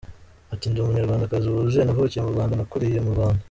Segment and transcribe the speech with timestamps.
[0.53, 3.39] Ati “Ndi Umunyarwandakazi wuzuye, navukiye mu Rwanda, nakuriye mu Rwanda.